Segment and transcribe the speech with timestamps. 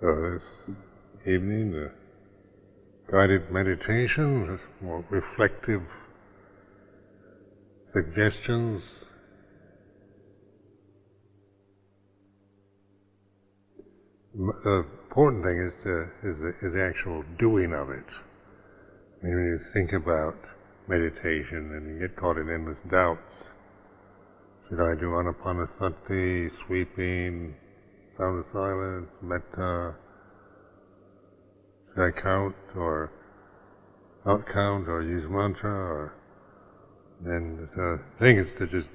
[0.00, 0.76] So this
[1.26, 1.90] evening, the
[3.10, 5.82] guided meditation, more reflective
[7.92, 8.80] suggestions.
[14.36, 18.06] The important thing is to is the, is the actual doing of it.
[19.20, 20.38] I mean, when you think about
[20.86, 23.18] meditation and you get caught in endless doubts,
[24.68, 27.56] should I do anapanasati, sweeping,
[28.18, 29.94] sound of silence, metta?
[31.94, 33.10] Should I count or
[34.26, 36.14] not count or use mantra or
[37.20, 38.88] then the thing is to just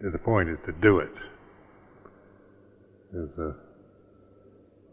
[0.00, 1.14] the point is to do it.
[3.14, 3.52] Is uh,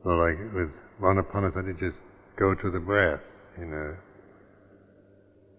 [0.04, 0.70] well, like with
[1.02, 1.98] anapanasati, just
[2.40, 3.20] go to the breath.
[3.60, 3.96] You know,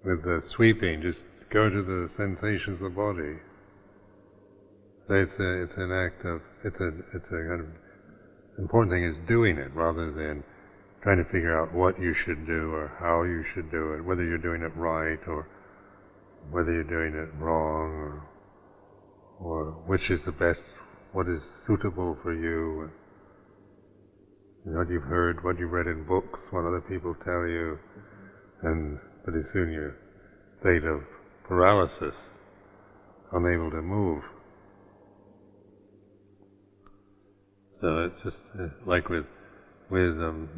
[0.04, 1.18] with the sweeping, just
[1.52, 3.36] go to the sensations of the body.
[5.06, 7.66] So it's a, it's an act of it's a it's a kind of
[8.58, 10.42] important thing is doing it rather than
[11.02, 14.24] trying to figure out what you should do or how you should do it, whether
[14.24, 15.46] you're doing it right or
[16.50, 18.28] whether you're doing it wrong or
[19.38, 20.60] or which is the best,
[21.12, 22.90] what is suitable for you,
[24.64, 27.78] what you've heard, what you've read in books, what other people tell you,
[28.62, 29.96] and pretty soon you're
[30.60, 31.00] state of
[31.46, 32.14] paralysis,
[33.32, 34.22] unable to move.
[37.80, 39.26] So it's just uh, like with
[39.90, 40.48] with um,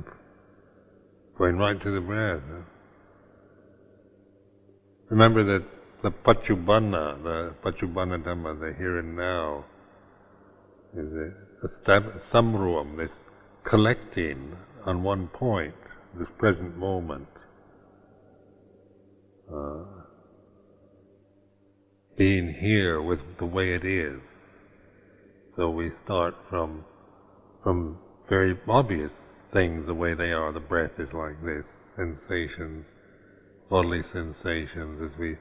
[1.37, 2.43] going right to the breath.
[5.11, 5.67] Remember that
[6.03, 9.65] the paccuppanna, the paccuppanna dhamma, the here and now,
[10.97, 13.09] is a, a stab- samruam, this
[13.69, 15.75] collecting on one point,
[16.19, 17.27] this present moment.
[19.53, 19.85] Uh,
[22.17, 24.21] being here with the way it is.
[25.57, 26.85] So we start from
[27.69, 27.99] from
[28.31, 29.11] very obvious
[29.53, 30.55] things the way they are.
[30.55, 31.65] The breath is like this,
[31.97, 32.87] sensations,
[33.69, 35.37] bodily sensations as we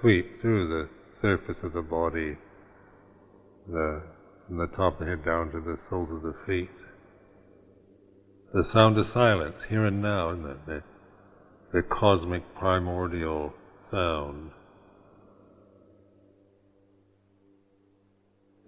[0.00, 0.88] sweep through the
[1.20, 2.36] surface of the body,
[3.66, 4.02] the,
[4.46, 6.70] from the top of the head down to the soles of the feet.
[8.54, 10.66] The sound of silence, here and now, isn't it?
[10.66, 10.82] The,
[11.72, 13.52] the cosmic primordial
[13.90, 14.52] sound.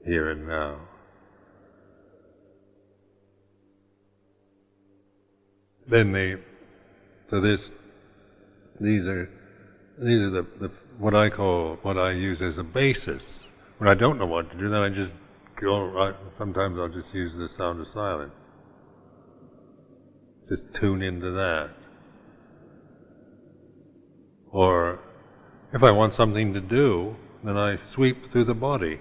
[0.05, 0.88] Here and now.
[5.91, 6.35] Then they,
[7.31, 7.61] so this,
[8.81, 9.29] these are,
[9.99, 13.23] these are the, the, what I call, what I use as a basis.
[13.79, 15.13] When I don't know what to do, then I just
[15.61, 18.33] go right, sometimes I'll just use the sound of silence.
[20.49, 21.71] Just tune into that.
[24.51, 25.01] Or,
[25.73, 29.01] if I want something to do, then I sweep through the body.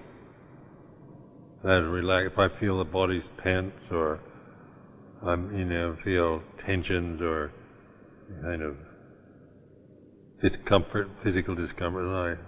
[1.64, 4.20] That relax, if I feel the body's tense or
[5.26, 7.52] I'm, you know, feel tensions or
[8.42, 8.76] kind of
[10.40, 12.38] discomfort, physical discomfort, and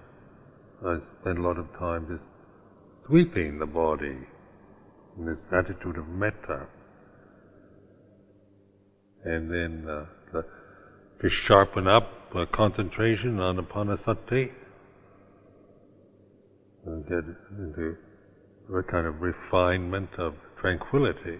[0.86, 2.22] I, I spend a lot of time just
[3.06, 4.16] sweeping the body
[5.18, 6.66] in this attitude of metta.
[9.24, 10.44] And then uh, the,
[11.22, 14.50] to sharpen up uh, concentration on apanasati
[16.86, 17.24] and get
[17.58, 17.96] into
[18.74, 21.38] a kind of refinement of tranquility.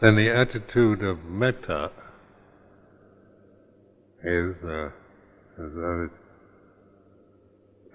[0.00, 1.90] Then the attitude of metta
[4.22, 4.88] is, uh,
[5.58, 6.10] as I was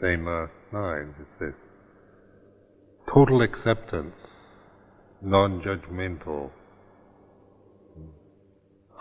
[0.01, 1.53] saying last night, it's this
[3.13, 4.15] total acceptance,
[5.21, 6.49] non-judgmental,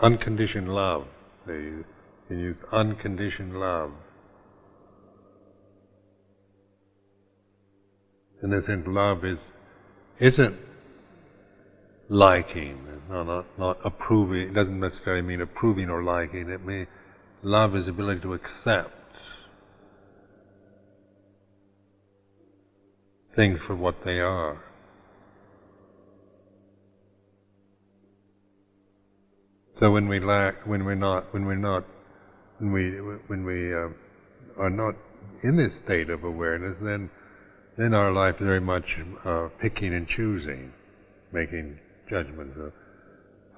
[0.01, 1.07] unconditioned love.
[1.47, 1.71] They
[2.27, 3.91] can use unconditioned love.
[8.43, 9.39] In a sense, love is
[10.19, 10.55] isn't
[12.11, 12.77] liking,
[13.09, 14.49] not, not, not approving.
[14.49, 16.49] It doesn't necessarily mean approving or liking.
[16.49, 16.85] It may
[17.41, 18.91] love is ability to accept
[23.33, 24.61] things for what they are.
[29.79, 31.85] So when we lack, when we're not, when we're not,
[32.59, 32.91] when we
[33.27, 34.95] when we uh, are not
[35.43, 37.09] in this state of awareness, then
[37.77, 38.83] then our life is very much
[39.25, 40.71] uh, picking and choosing,
[41.31, 41.79] making
[42.11, 42.73] judgments of,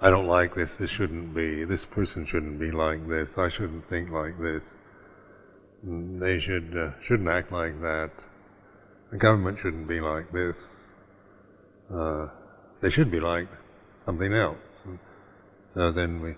[0.02, 3.90] I don't like this, this shouldn't be, this person shouldn't be like this, I shouldn't
[3.90, 4.62] think like this,
[5.84, 8.12] they should, uh, shouldn't act like that,
[9.12, 10.56] the government shouldn't be like this,
[11.94, 12.28] uh,
[12.82, 13.48] they should be like
[14.06, 14.58] something else.
[14.86, 15.00] And
[15.74, 16.36] so then we,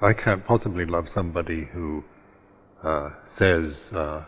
[0.00, 2.04] I can't possibly love somebody who
[2.82, 4.24] uh, says, uh,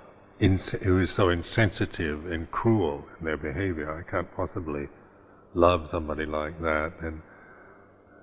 [0.82, 3.88] who is so insensitive and cruel in their behavior.
[3.98, 4.88] I can't possibly
[5.54, 6.92] love somebody like that.
[7.02, 7.22] And,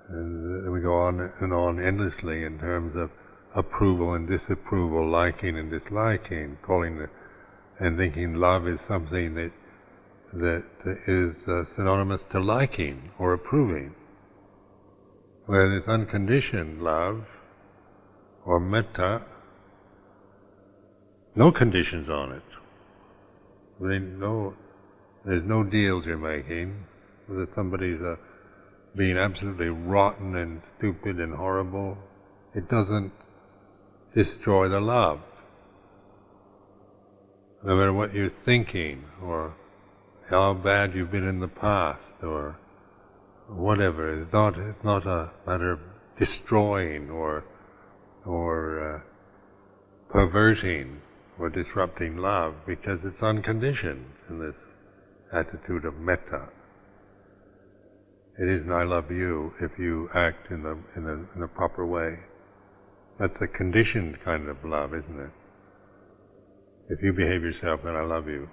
[0.08, 3.10] and we go on and on endlessly in terms of
[3.54, 7.06] approval and disapproval, liking and disliking, calling the,
[7.80, 9.52] and thinking love is something that
[10.32, 10.62] that
[11.06, 13.94] is uh, synonymous to liking or approving.
[15.46, 17.22] Whereas unconditioned love
[18.44, 19.22] or metta,
[21.34, 22.42] no conditions on it.
[23.80, 24.54] They no,
[25.24, 26.84] there's no deals you're making.
[27.26, 28.16] Whether somebody's uh,
[28.96, 31.98] being absolutely rotten and stupid and horrible,
[32.54, 33.12] it doesn't
[34.14, 35.20] destroy the love.
[37.64, 39.54] No matter what you're thinking or
[40.30, 42.58] how bad you've been in the past or
[43.48, 44.22] whatever.
[44.22, 45.80] It's not, it's not a matter of
[46.18, 47.44] destroying or,
[48.26, 51.00] or uh, perverting
[51.38, 54.54] or disrupting love because it's unconditioned in this
[55.32, 56.48] attitude of metta.
[58.38, 61.84] It isn't I love you if you act in the, in the, in the proper
[61.84, 62.18] way.
[63.18, 65.30] That's a conditioned kind of love, isn't it?
[66.88, 68.48] If you behave yourself, then I love you.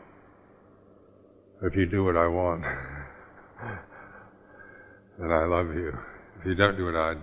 [1.61, 2.63] If you do what I want,
[5.19, 5.93] then I love you.
[6.39, 7.15] If you don't do what I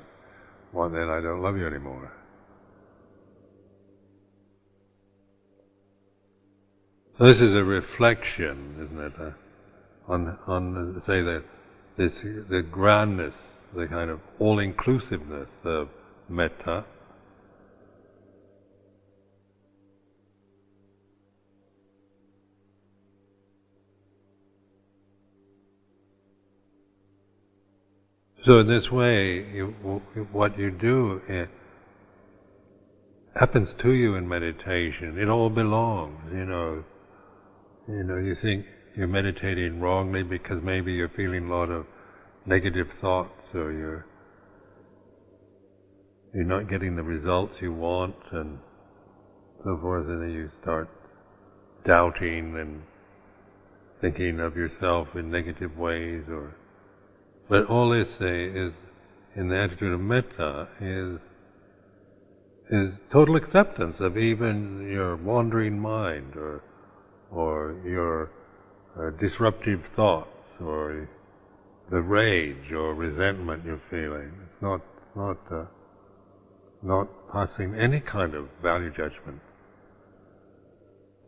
[0.73, 2.13] want, then I don't love you anymore.
[7.19, 11.45] So this is a reflection, isn't it, uh, on on say the
[12.03, 12.15] this
[12.51, 13.35] the grandness,
[13.77, 15.89] the kind of all inclusiveness of
[16.29, 16.85] metta.
[28.45, 29.67] So in this way, you,
[30.33, 31.21] what you do
[33.39, 35.17] happens to you in meditation.
[35.17, 36.85] It all belongs, you know.
[37.89, 38.65] You know, you think
[38.97, 41.87] you're meditating wrongly because maybe you're feeling a lot of
[42.47, 44.07] negative thoughts or you're
[46.35, 48.59] you're not getting the results you want and
[49.65, 50.89] so forth, and then you start
[51.87, 52.83] doubting and
[54.01, 56.57] thinking of yourself in negative ways or
[57.49, 58.73] but all they say uh, is,
[59.37, 61.19] in the attitude of metta, is
[62.71, 66.63] is total acceptance of even your wandering mind or
[67.31, 68.31] or your
[68.99, 70.29] uh, disruptive thoughts
[70.61, 71.09] or
[71.91, 74.33] the rage or resentment you're feeling.
[74.45, 74.81] It's not
[75.17, 75.65] not uh,
[76.83, 79.41] not passing any kind of value judgment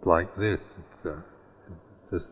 [0.04, 0.58] like this.
[0.78, 1.20] It's, uh,
[2.10, 2.26] just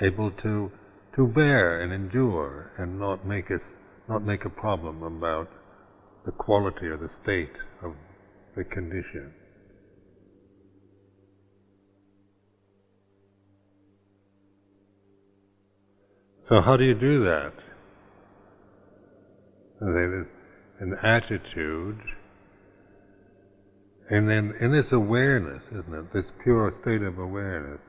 [0.00, 0.70] able to
[1.16, 3.60] to bear and endure and not make us
[4.08, 5.48] not make a problem about
[6.26, 7.52] the quality or the state
[7.82, 7.92] of
[8.56, 9.32] the condition.
[16.48, 17.52] So how do you do that?
[19.80, 21.98] An attitude,
[24.10, 26.12] and then in this awareness, isn't it?
[26.12, 27.80] This pure state of awareness.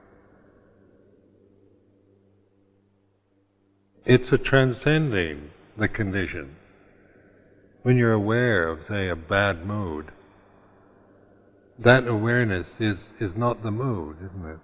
[4.06, 6.56] It's a transcending the condition.
[7.84, 10.12] When you're aware of, say, a bad mood,
[11.84, 14.60] that awareness is, is not the mood, isn't it?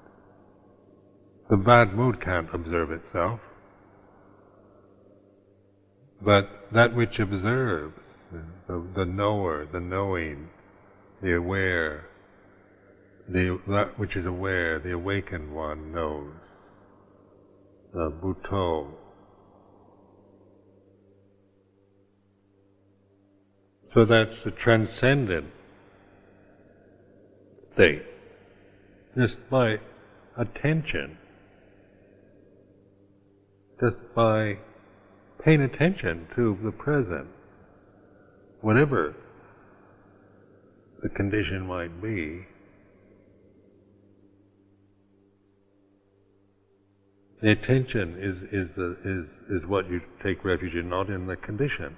[1.49, 3.39] The bad mood can't observe itself.
[6.23, 7.95] But that which observes,
[8.67, 10.49] the, the knower, the knowing,
[11.21, 12.05] the aware,
[13.27, 16.33] the, that which is aware, the awakened one knows.
[17.93, 18.91] The Buddho,
[23.93, 25.47] So that's the transcendent
[27.73, 28.03] state.
[29.17, 29.75] Just by
[30.37, 31.17] attention,
[33.81, 34.59] just by
[35.43, 37.27] paying attention to the present,
[38.61, 39.15] whatever
[41.01, 42.45] the condition might be,
[47.41, 51.35] the attention is, is, the, is, is what you take refuge in, not in the
[51.37, 51.95] condition.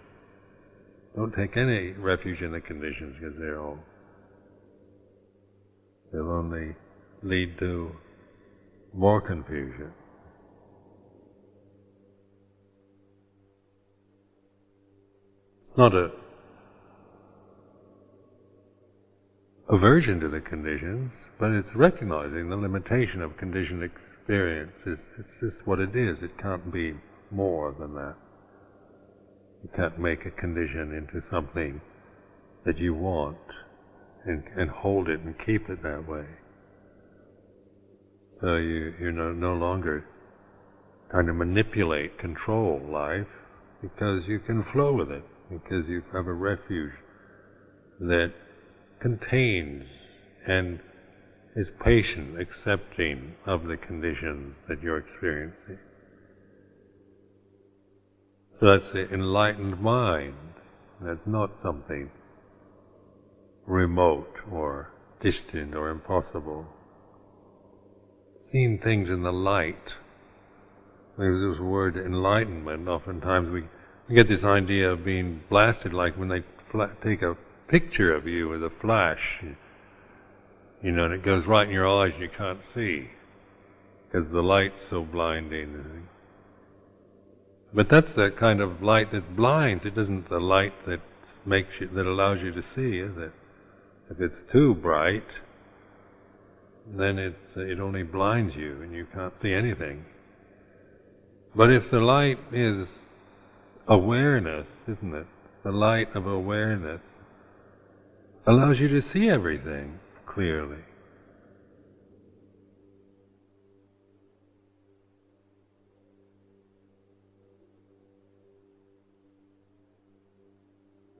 [1.15, 3.77] Don't take any refuge in the conditions because they're all,
[6.11, 6.75] they'll only
[7.21, 7.91] lead to
[8.93, 9.91] more confusion.
[15.77, 16.09] Not a
[19.69, 24.71] aversion to the conditions, but it's recognizing the limitation of conditioned experience.
[24.85, 26.17] It's, it's just what it is.
[26.21, 26.93] It can't be
[27.31, 28.15] more than that.
[29.63, 31.81] You can't make a condition into something
[32.65, 33.37] that you want
[34.25, 36.25] and, and hold it and keep it that way.
[38.41, 40.05] So you, you're no, no longer
[41.09, 43.27] trying to manipulate, control life,
[43.81, 46.93] because you can flow with it, because you have a refuge
[47.99, 48.33] that
[49.01, 49.83] contains
[50.47, 50.79] and
[51.55, 55.77] is patient, accepting of the conditions that you're experiencing.
[58.59, 60.35] So that's the enlightened mind.
[61.01, 62.09] That's not something
[63.65, 66.65] remote or distant or impossible.
[68.51, 69.93] Seeing things in the light.
[71.17, 72.87] There's this word enlightenment.
[72.87, 73.63] Oftentimes we,
[74.07, 76.43] we get this idea of being blasted like when they
[77.03, 79.21] take a picture of you with a flash,
[80.81, 83.07] you know, and it goes right in your eyes and you can't see
[84.05, 86.07] because the light's so blinding.
[87.73, 89.83] But that's the kind of light that blinds.
[89.85, 90.99] It isn't the light that
[91.45, 93.31] makes you, that allows you to see, is it?
[94.11, 95.25] If it's too bright,
[96.85, 100.05] then it it only blinds you and you can't see anything.
[101.55, 102.87] But if the light is
[103.87, 105.27] awareness, isn't it?
[105.63, 107.01] The light of awareness
[108.45, 110.81] allows you to see everything clearly.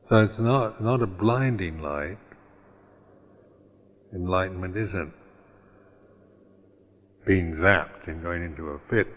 [0.10, 2.20] So it's not not a blinding light.
[4.14, 5.14] Enlightenment isn't
[7.26, 9.08] being zapped and going into a fit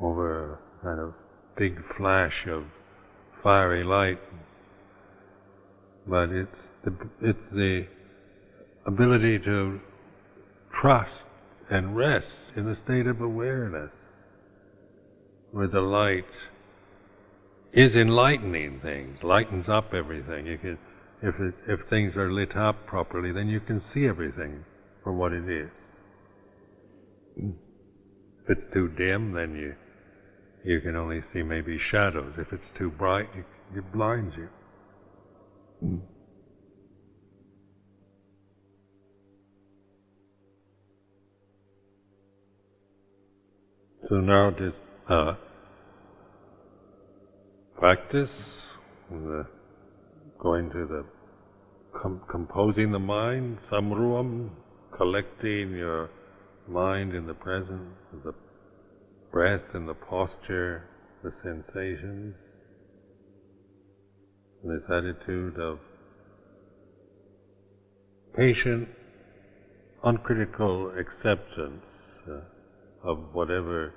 [0.00, 1.14] over kind of
[1.56, 2.64] big flash of
[3.42, 4.18] fiery light,
[6.06, 6.50] but it's
[6.84, 7.86] the, it's the
[8.86, 9.80] ability to
[10.80, 11.10] trust
[11.70, 13.90] and rest in a state of awareness,
[15.52, 16.24] where the light
[17.72, 20.46] is enlightening things, lightens up everything.
[20.46, 20.78] You can,
[21.22, 24.64] if it, if things are lit up properly, then you can see everything
[25.02, 25.70] for what it is.
[27.36, 29.74] If it's too dim, then you
[30.64, 32.34] you can only see maybe shadows.
[32.38, 33.46] If it's too bright, it,
[33.78, 34.48] it blinds you.
[44.08, 44.72] So now this
[45.10, 45.34] uh,
[47.78, 48.30] practice,
[49.10, 49.46] the,
[50.40, 51.04] going to the
[52.00, 54.50] com- composing the mind, samruam,
[54.96, 56.10] collecting your
[56.68, 57.82] mind in the present,
[58.24, 58.34] the
[59.32, 60.84] breath and the posture,
[61.24, 62.34] the sensations,
[64.62, 65.78] this attitude of
[68.36, 68.88] patient,
[70.04, 71.82] uncritical acceptance
[72.28, 73.94] uh, of whatever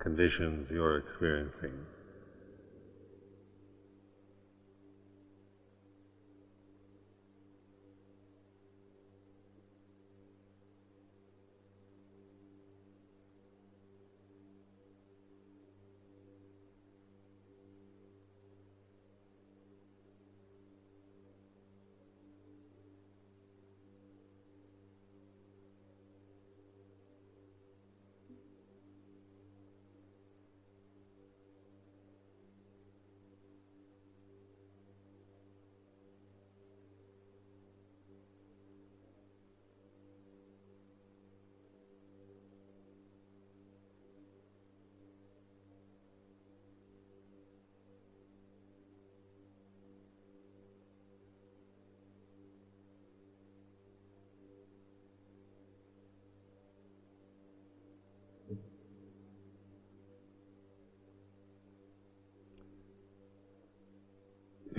[0.00, 1.74] conditions you're experiencing.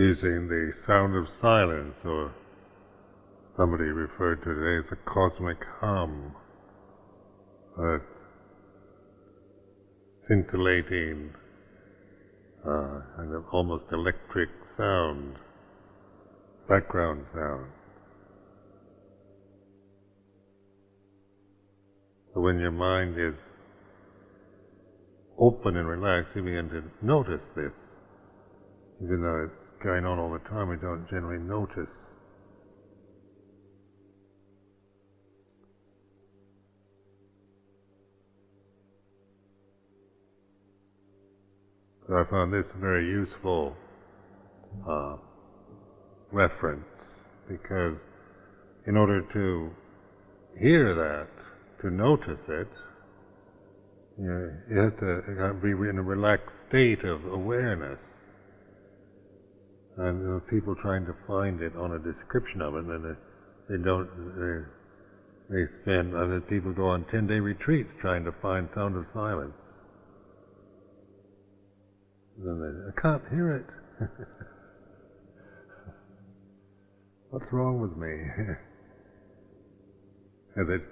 [0.01, 2.33] Using the sound of silence, or
[3.55, 6.33] somebody referred to it as a cosmic hum,
[7.77, 7.97] a
[10.27, 11.31] scintillating,
[12.67, 15.35] uh, kind of almost electric sound,
[16.67, 17.67] background sound.
[22.33, 23.35] So when your mind is
[25.37, 27.73] open and relaxed, you begin to notice this,
[29.03, 31.89] even though it's going on all the time, we don't generally notice.
[42.07, 43.75] So I found this very useful
[44.87, 45.15] uh,
[46.31, 46.85] reference
[47.47, 47.95] because
[48.87, 49.69] in order to
[50.59, 52.67] hear that, to notice it,
[54.19, 57.97] you, know, you have to be in a relaxed state of awareness
[60.01, 63.15] and there are people trying to find it on a description of it, and they,
[63.69, 64.09] they don't.
[65.49, 69.05] they spend, I've had people go on 10 day retreats trying to find sound of
[69.13, 69.53] silence.
[72.37, 73.65] And then they, I can't hear it.
[77.29, 78.07] What's wrong with me?
[80.55, 80.83] and they,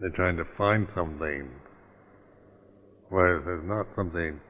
[0.00, 1.50] they're trying to find something.
[3.10, 4.40] Whereas there's not something,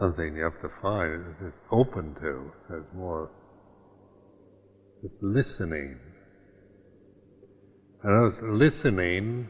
[0.00, 2.50] something you have to find, it's open to.
[2.68, 3.30] There's more,
[5.04, 5.98] It's listening.
[8.02, 9.48] And those listening,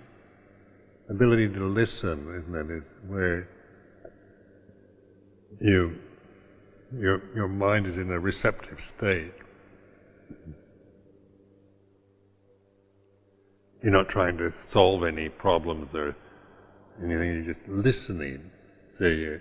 [1.08, 3.48] ability to listen, isn't it, is where
[5.60, 5.96] you,
[6.98, 9.32] your, your mind is in a receptive state.
[13.84, 16.16] You're not trying to solve any problems or
[16.98, 18.50] anything, you're just listening.
[18.98, 19.40] So you're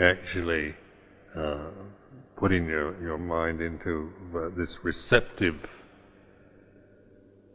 [0.00, 0.74] actually
[1.36, 1.70] uh,
[2.36, 5.56] putting your, your mind into uh, this receptive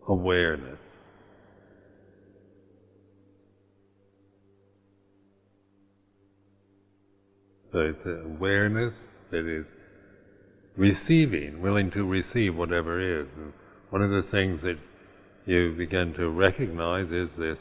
[0.07, 0.79] awareness.
[7.71, 8.93] So it's awareness
[9.31, 9.65] that is
[10.77, 13.27] receiving, willing to receive whatever is.
[13.35, 13.51] And
[13.89, 14.77] one of the things that
[15.45, 17.57] you begin to recognize is this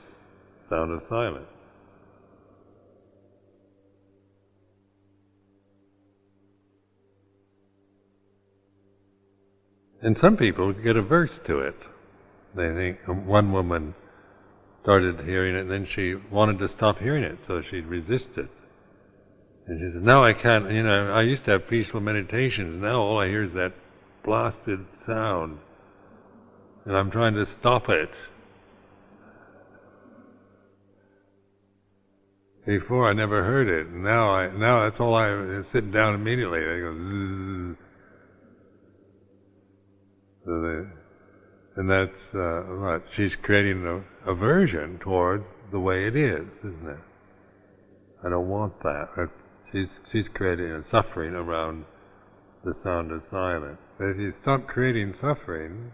[0.71, 1.54] sound of silence.
[10.05, 11.77] And some people get averse to it.
[12.55, 13.95] They think um, one woman
[14.83, 18.51] started hearing it, and then she wanted to stop hearing it, so she resisted.
[19.67, 20.71] And she said, "Now I can't.
[20.71, 22.83] You know, I used to have peaceful meditations.
[22.83, 23.73] Now all I hear is that
[24.23, 25.59] blasted sound,
[26.85, 28.11] and I'm trying to stop it."
[32.67, 33.91] Before I never heard it.
[33.91, 36.59] Now I now that's all I sit down immediately.
[36.59, 37.84] I go zzz.
[40.47, 46.99] And that's uh, what she's creating an aversion towards the way it is, isn't it?
[48.25, 49.29] I don't want that.
[49.73, 51.85] She's she's creating a suffering around
[52.65, 53.79] the sound of silence.
[53.99, 55.93] But if you stop creating suffering,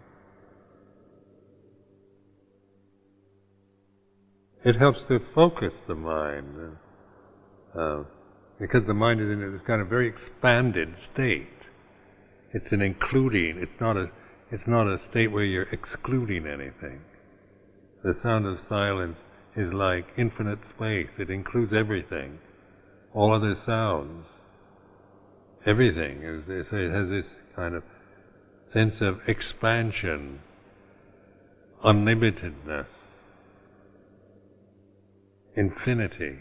[4.63, 6.77] it helps to focus the mind,
[7.77, 8.03] uh,
[8.59, 11.47] because the mind is in this kind of very expanded state.
[12.53, 13.57] It's an including.
[13.57, 14.07] It's not a
[14.51, 17.01] it's not a state where you're excluding anything.
[18.03, 19.17] The sound of silence
[19.55, 21.09] is like infinite space.
[21.17, 22.39] It includes everything.
[23.13, 24.25] All other sounds.
[25.65, 26.21] Everything.
[26.23, 27.83] It has this kind of
[28.73, 30.39] sense of expansion,
[31.85, 32.87] unlimitedness,
[35.55, 36.39] infinity.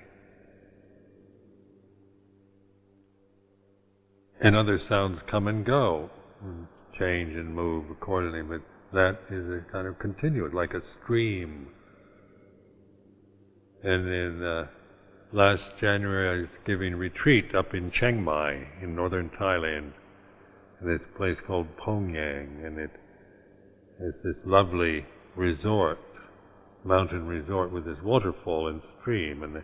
[4.41, 6.65] And other sounds come and go hmm.
[7.01, 8.61] Change and move accordingly, but
[8.93, 11.69] that is a kind of continuous, like a stream.
[13.83, 14.67] And in uh,
[15.33, 19.93] last January, I was giving retreat up in Chiang Mai in northern Thailand,
[20.81, 22.91] in this place called Pongyang, and it
[24.01, 25.99] is this lovely resort,
[26.85, 29.57] mountain resort with this waterfall and stream, and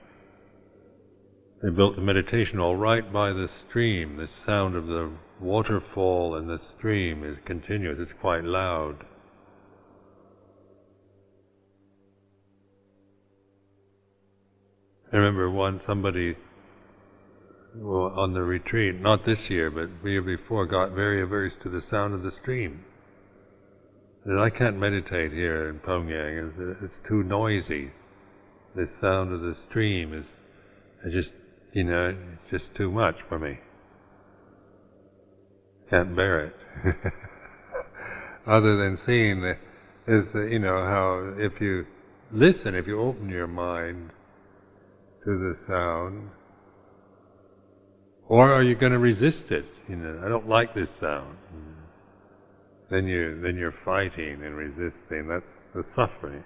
[1.62, 4.16] they built the meditation hall right by the stream.
[4.16, 7.98] The sound of the waterfall and the stream is continuous.
[8.00, 9.04] It's quite loud.
[15.12, 16.36] I remember once somebody
[17.82, 21.82] on the retreat, not this year, but the year before, got very averse to the
[21.90, 22.84] sound of the stream.
[24.24, 27.92] Said, I can't meditate here in Pongyang, It's, it's too noisy.
[28.74, 30.24] The sound of the stream is,
[31.12, 31.30] just
[31.72, 33.58] you know, it's just too much for me.
[35.90, 36.54] Can't bear it.
[38.46, 39.52] Other than seeing the,
[40.08, 41.84] is you know, how if you
[42.32, 44.10] listen, if you open your mind
[45.24, 46.30] to the sound,
[48.28, 49.64] or are you going to resist it?
[49.88, 51.36] You know, I don't like this sound.
[52.90, 55.28] Then you then you're fighting and resisting.
[55.28, 55.44] That's
[55.74, 56.44] the suffering.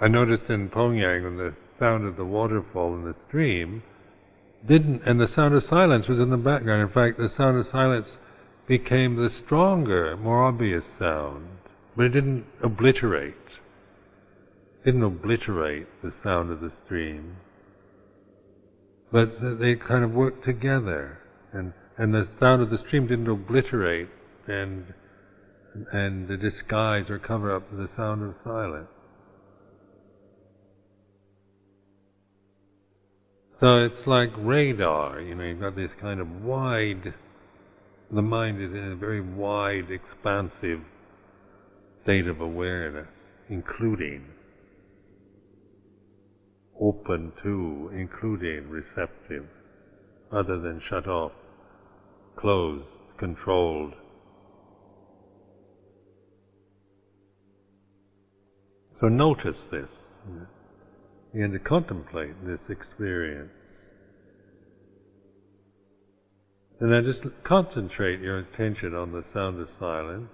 [0.00, 3.82] I noticed in Pongyang when the sound of the waterfall and the stream
[4.66, 6.82] didn't, and the sound of silence was in the background.
[6.82, 8.08] In fact, the sound of silence
[8.66, 11.46] became the stronger, more obvious sound,
[11.96, 13.34] but it didn't obliterate.
[14.82, 17.36] It didn't obliterate the sound of the stream,
[19.12, 21.18] but they kind of worked together,
[21.52, 24.08] and and the sound of the stream didn't obliterate
[24.46, 24.92] and
[25.92, 28.88] and disguise or cover up the sound of silence.
[33.60, 37.14] So it's like radar, you know, you've got this kind of wide,
[38.10, 40.80] the mind is in a very wide, expansive
[42.02, 43.08] state of awareness.
[43.48, 44.24] including,
[46.80, 49.46] open to, including, receptive,
[50.32, 51.32] other than shut off,
[52.36, 52.84] closed,
[53.18, 53.94] controlled.
[59.00, 59.88] So notice this.
[61.36, 63.50] Begin to contemplate this experience.
[66.80, 70.30] And then just concentrate your attention on the sound of silence.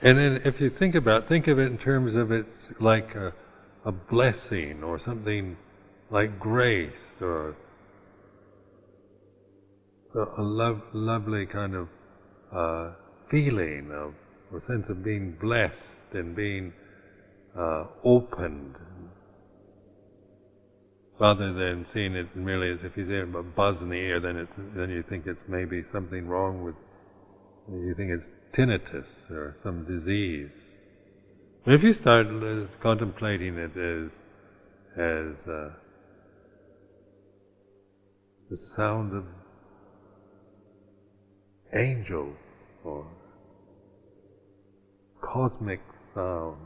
[0.00, 2.48] And then if you think about think of it in terms of it's
[2.80, 3.32] like a,
[3.84, 5.56] a blessing or something
[6.12, 7.56] like grace or
[10.14, 11.88] a, love, lovely kind of
[12.54, 12.92] uh,
[13.28, 14.14] feeling of
[14.56, 15.74] a sense of being blessed
[16.14, 16.72] and being
[17.58, 18.76] uh, opened
[21.20, 24.36] rather than seeing it merely as if you hear a buzz in the ear, then
[24.36, 26.76] it's, then you think it's maybe something wrong with,
[27.68, 30.50] you think it's tinnitus or some disease.
[31.64, 32.26] But if you start
[32.80, 34.10] contemplating it as,
[34.94, 35.70] as uh,
[38.50, 39.24] the sound of
[41.74, 42.36] angels
[42.84, 43.06] or
[45.20, 45.80] cosmic
[46.14, 46.56] sound,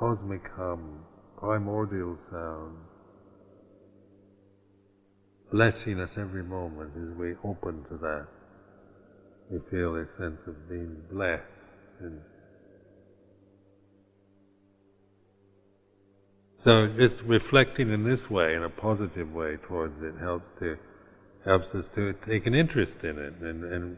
[0.00, 1.04] cosmic hum,
[1.38, 2.74] primordial sound,
[5.52, 8.26] blessing us every moment as we open to that.
[9.50, 11.42] We feel a sense of being blessed
[12.00, 12.20] and
[16.64, 20.76] so just reflecting in this way, in a positive way towards it, helps to
[21.44, 23.96] helps us to take an interest in it and and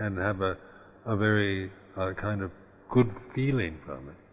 [0.00, 0.58] and, have a
[1.06, 2.50] a very uh, kind of
[2.90, 4.23] good feeling from it.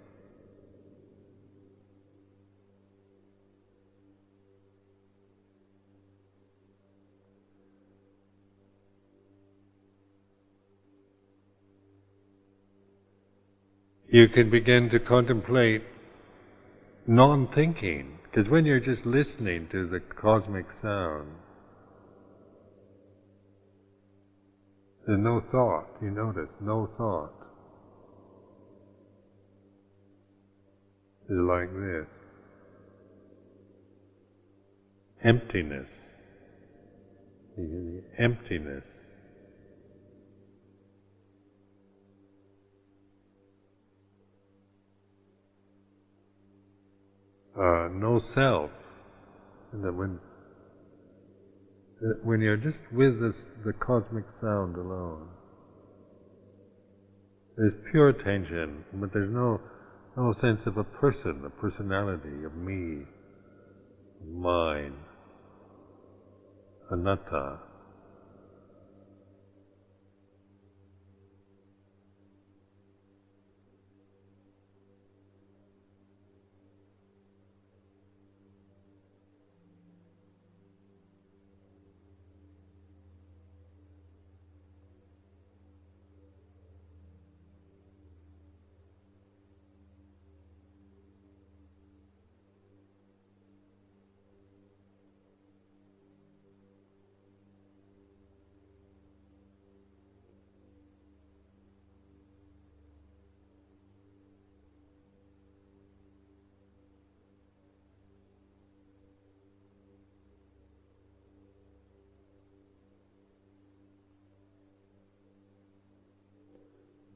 [14.11, 15.83] You can begin to contemplate
[17.07, 21.29] non-thinking, because when you're just listening to the cosmic sound,
[25.07, 27.31] there's no thought, you notice, no thought.
[31.29, 32.07] It's like this.
[35.23, 35.87] Emptiness.
[38.19, 38.83] Emptiness.
[47.61, 48.71] Uh, no self.
[49.71, 50.19] And that when
[52.23, 55.27] when you're just with this, the cosmic sound alone,
[57.55, 59.61] there's pure attention, but there's no
[60.17, 63.03] no sense of a person, a personality, of me,
[64.27, 64.95] mine,
[66.89, 67.59] anatta.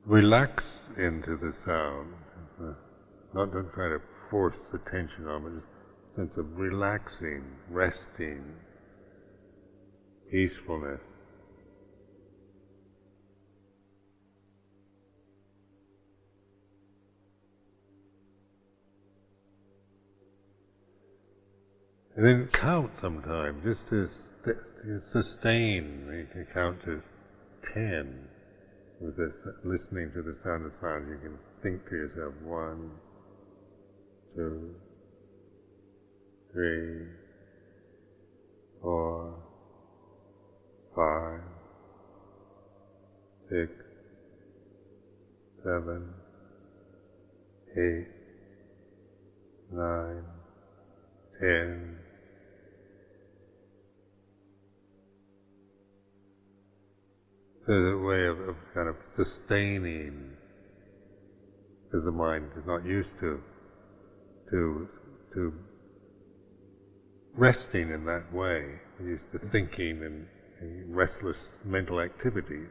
[0.05, 0.63] Relax
[0.97, 2.13] into the sound.
[3.33, 5.65] Not don't try to force the tension on it, just
[6.13, 8.43] a sense of relaxing, resting,
[10.31, 11.01] peacefulness.
[22.15, 24.09] And then count sometimes, just to,
[24.45, 26.07] to sustain.
[26.09, 27.01] You can count to
[27.73, 28.29] ten
[29.01, 29.31] with this,
[29.63, 32.91] listening to the sound of silence, you can think to yourself, one,
[34.35, 34.75] two,
[36.53, 37.07] three,
[38.81, 39.35] four,
[40.95, 41.41] five,
[43.49, 43.71] six,
[45.63, 46.07] seven,
[47.77, 48.07] eight,
[49.71, 50.23] nine,
[51.39, 51.97] ten,
[57.67, 60.31] There's a way of, of kind of sustaining,
[61.85, 63.39] because the mind is not used to
[64.51, 64.87] to
[65.33, 65.53] to
[67.35, 68.63] resting in that way.
[68.99, 70.27] We're used to thinking and,
[70.61, 72.69] and restless mental activities.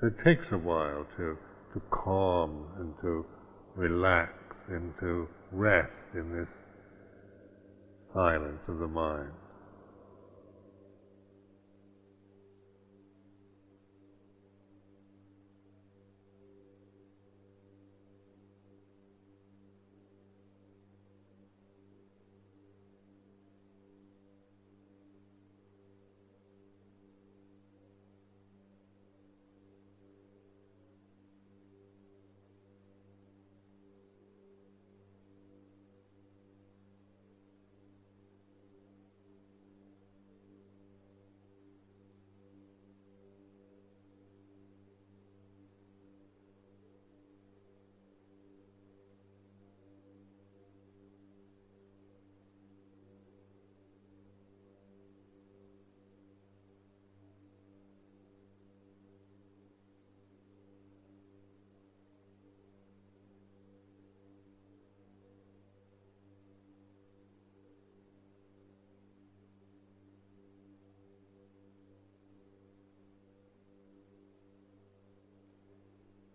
[0.00, 1.36] So it takes a while to
[1.74, 3.24] to calm and to
[3.76, 4.32] relax
[4.68, 6.48] and to rest in this
[8.12, 9.30] silence of the mind.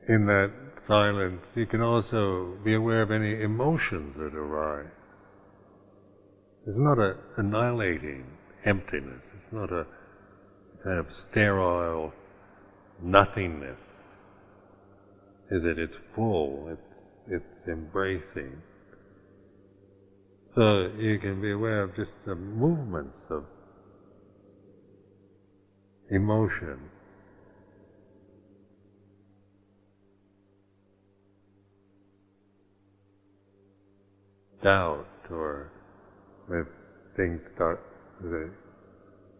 [0.07, 0.51] In that
[0.87, 4.91] silence, you can also be aware of any emotions that arise.
[6.67, 8.25] It's not an annihilating
[8.65, 9.21] emptiness.
[9.35, 9.85] It's not a
[10.83, 12.11] kind of sterile
[13.01, 13.77] nothingness.
[15.51, 15.77] Is it?
[15.77, 16.69] It's full.
[16.71, 16.81] It's
[17.27, 18.61] it's embracing.
[20.55, 23.43] So you can be aware of just the movements of
[26.09, 26.79] emotion
[34.65, 35.69] doubt or
[36.49, 36.65] if
[37.15, 37.79] things start,
[38.21, 38.49] the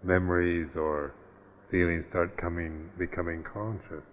[0.03, 1.15] memories or
[1.71, 4.05] feelings start coming, becoming conscious.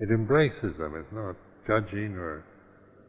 [0.00, 0.92] It embraces them.
[0.94, 2.44] It's not judging or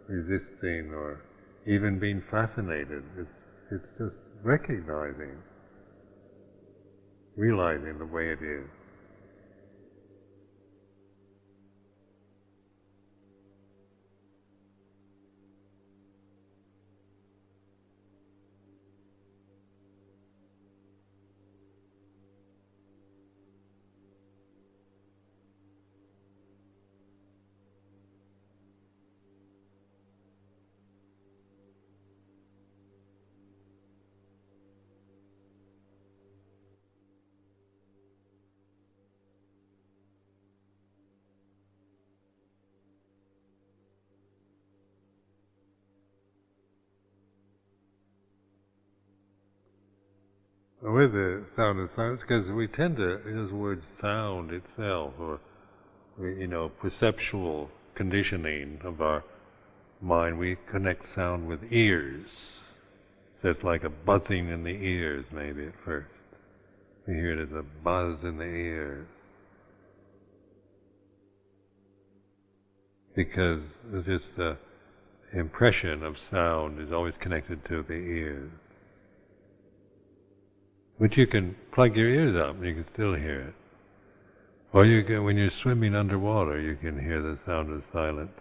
[0.08, 1.22] resisting or
[1.68, 3.04] even being fascinated.
[3.20, 3.30] It's,
[3.72, 5.36] it's just recognizing,
[7.36, 8.79] realizing the way it is.
[50.92, 55.40] With the sound of silence, because we tend to use the word sound itself, or
[56.20, 59.24] you know, perceptual conditioning of our
[60.02, 60.38] mind.
[60.38, 62.28] We connect sound with ears.
[63.42, 66.10] So it's like a buzzing in the ears, maybe at first.
[67.08, 69.08] We hear it as a buzz in the ears.
[73.16, 73.62] Because
[73.94, 74.58] it's just the
[75.34, 78.52] impression of sound is always connected to the ears.
[81.00, 83.54] But you can plug your ears up and you can still hear it.
[84.74, 88.32] Or you can, when you're swimming underwater, you can hear the sound of silence.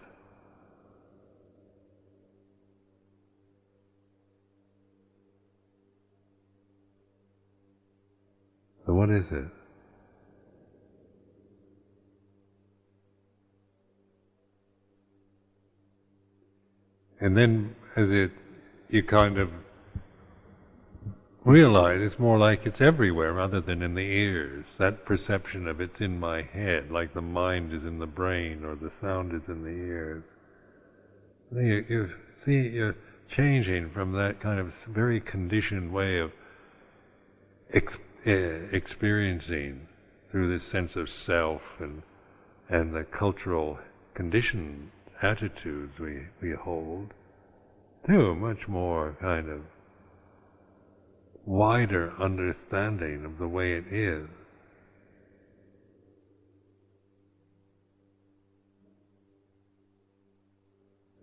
[8.85, 9.47] So what is it?
[17.21, 18.31] And then as it,
[18.89, 19.49] you kind of
[21.45, 24.65] realize it's more like it's everywhere rather than in the ears.
[24.77, 28.75] That perception of it's in my head, like the mind is in the brain or
[28.75, 30.23] the sound is in the ears.
[31.51, 32.09] You, you
[32.45, 32.95] see, you're
[33.29, 36.31] changing from that kind of very conditioned way of
[37.73, 37.97] ex-
[38.27, 38.31] uh,
[38.71, 39.87] experiencing
[40.31, 42.03] through this sense of self and
[42.69, 43.79] and the cultural
[44.13, 47.13] conditioned attitudes we, we hold
[48.07, 49.61] to much more kind of
[51.49, 54.29] wider understanding of the way it is.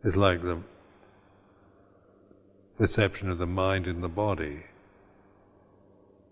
[0.05, 0.61] It's like the
[2.77, 4.63] perception of the mind in the body.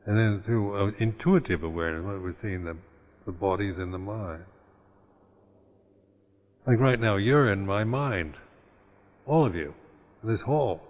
[0.07, 2.77] And then through uh, intuitive awareness, what we're seeing, the,
[3.27, 4.43] the body's in the mind.
[6.67, 8.35] Like right now, you're in my mind.
[9.25, 9.73] All of you.
[10.25, 10.81] This hall.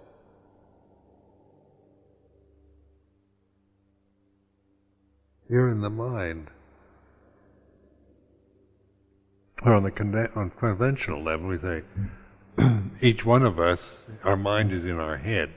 [5.49, 6.49] You're in the mind.
[9.65, 11.81] or on the con- on conventional level, we say
[13.01, 13.79] each one of us,
[14.23, 15.49] our mind is in our head.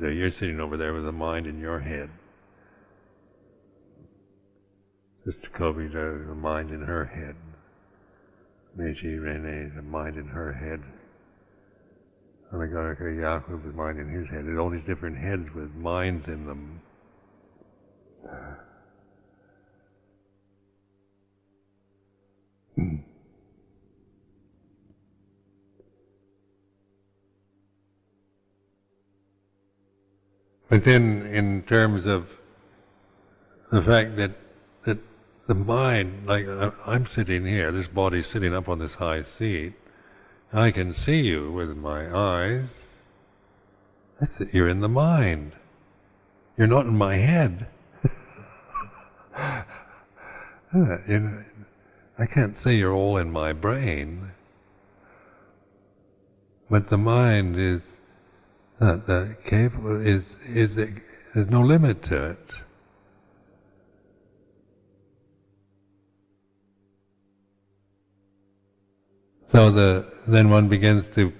[0.00, 2.08] So you're sitting over there with a mind in your head.
[5.24, 7.36] Sister Kobe, there's a mind in her head.
[8.76, 10.80] Meiji Rene, the mind in her head.
[12.52, 14.46] Anagarika Yaku, the mind in his head.
[14.46, 16.80] There's all these different heads with minds in them.
[30.72, 32.28] But then, in terms of
[33.70, 34.30] the fact that
[34.86, 34.96] that
[35.46, 39.74] the mind, like uh, I'm sitting here, this body's sitting up on this high seat,
[40.50, 42.64] I can see you with my eyes.
[44.18, 44.32] That's.
[44.54, 45.52] You're in the mind.
[46.56, 47.66] You're not in my head.
[49.36, 49.66] I
[52.32, 54.30] can't say you're all in my brain,
[56.70, 57.82] but the mind is
[58.82, 62.38] that, that capable is is there's no limit to it.
[69.52, 71.32] So the then one begins to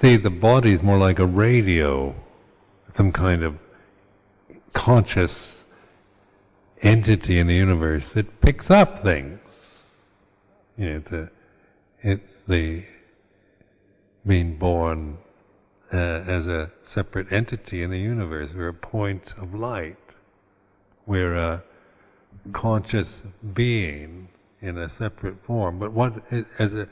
[0.00, 2.14] see the body is more like a radio,
[2.96, 3.56] some kind of
[4.72, 5.40] conscious
[6.82, 9.38] entity in the universe that picks up things.
[10.76, 11.30] You know, the,
[12.02, 12.84] it's the
[14.26, 15.18] being born
[15.92, 18.50] uh, as a separate entity in the universe.
[18.54, 19.96] We're a point of light.
[21.06, 21.62] We're a
[22.52, 23.08] conscious
[23.54, 24.28] being
[24.60, 25.78] in a separate form.
[25.78, 26.22] But what
[26.58, 26.88] as a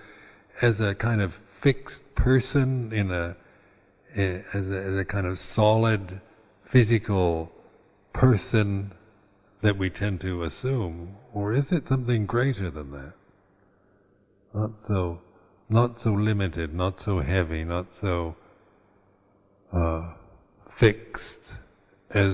[0.62, 3.36] as a kind of fixed person in a
[4.14, 6.20] as a, as a kind of solid
[6.70, 7.52] physical
[8.12, 8.92] person
[9.62, 13.12] that we tend to assume, or is it something greater than that?
[14.54, 15.20] Not so,
[15.68, 18.36] not so limited, not so heavy, not so
[19.76, 20.02] uh,
[20.78, 21.34] fixed
[22.10, 22.32] as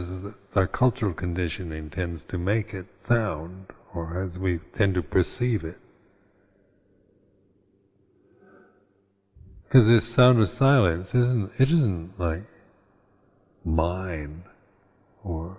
[0.54, 5.78] our cultural conditioning tends to make it sound, or as we tend to perceive it.
[9.64, 12.44] Because this sound of silence isn't, it isn't like
[13.64, 14.44] mine
[15.24, 15.56] or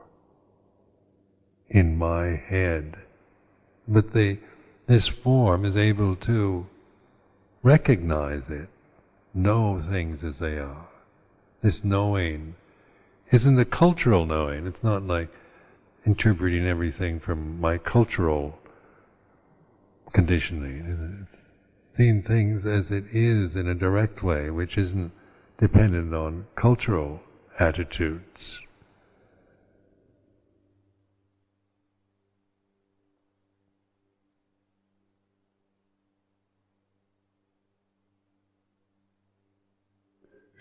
[1.70, 2.96] in my head,
[3.88, 4.38] but the,
[4.88, 6.66] this form is able to
[7.64, 8.70] recognize it,
[9.34, 10.88] know things as they are
[11.64, 12.56] this knowing
[13.32, 14.68] isn't the cultural knowing.
[14.68, 15.30] It's not like
[16.06, 18.60] interpreting everything from my cultural
[20.14, 21.26] conditioning.
[21.32, 25.12] It's seeing things as it is in a direct way, which isn't
[25.58, 27.22] dependent on cultural
[27.60, 28.60] attitudes.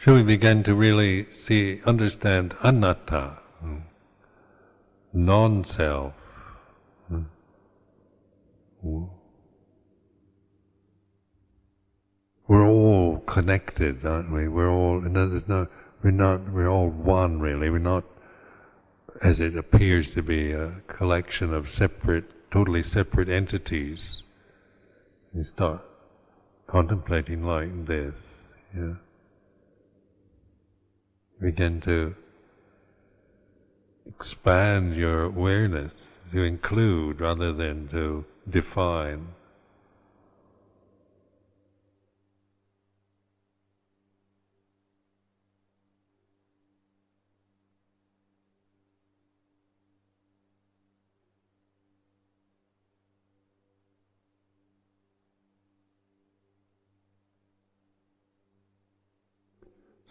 [0.05, 3.77] So we begin to really see, understand anatta, hmm.
[5.13, 6.13] non-self.
[7.09, 7.23] Hmm.
[12.49, 14.49] We're all connected, aren't we?
[14.49, 15.69] We're all, there's no,
[16.03, 17.71] we're not, we're all one really.
[17.71, 18.03] We're not,
[19.23, 24.25] as it appears to be, a collection of separate, totally separate entities.
[25.33, 25.81] You start
[26.67, 28.15] contemplating like this,
[28.77, 28.95] yeah
[31.43, 32.15] begin to
[34.07, 35.93] expand your awareness
[36.33, 39.27] to include rather than to define.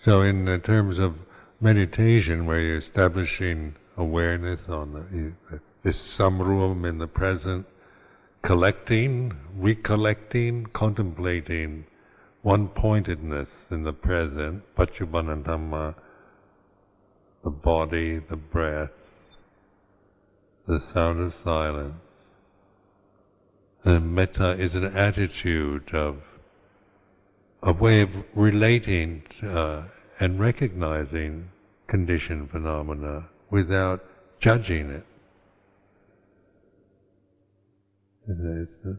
[0.03, 1.13] So, in terms of
[1.59, 7.67] meditation, where you're establishing awareness on the, this samruam in the present,
[8.41, 11.85] collecting, recollecting, contemplating
[12.41, 15.93] one pointedness in the present, paccuppanna
[17.43, 18.89] the body, the breath,
[20.67, 21.93] the sound of silence.
[23.83, 26.23] And metta is an attitude of
[27.63, 29.83] a way of relating uh,
[30.19, 31.47] and recognizing
[31.87, 34.03] conditioned phenomena without
[34.39, 35.05] judging it.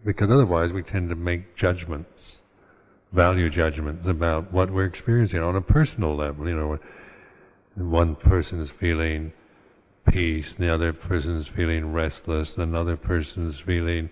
[0.05, 2.39] Because otherwise we tend to make judgments,
[3.13, 6.49] value judgments about what we're experiencing on a personal level.
[6.49, 6.79] You know,
[7.77, 9.33] one person is feeling
[10.09, 14.11] peace, the other person is feeling restless, another person is feeling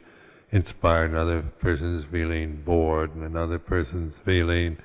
[0.53, 4.77] inspired, another person's feeling bored, and another person's feeling,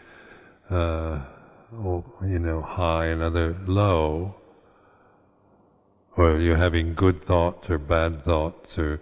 [0.69, 1.19] uh,
[2.21, 4.35] you know, high, another low.
[6.17, 9.01] Or you're having good thoughts or bad thoughts or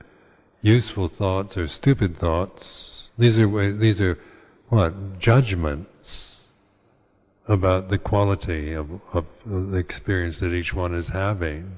[0.61, 3.09] useful thoughts or stupid thoughts.
[3.17, 4.17] These are these are
[4.69, 6.41] what judgments
[7.47, 11.77] about the quality of, of the experience that each one is having.